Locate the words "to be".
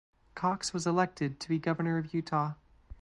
1.41-1.59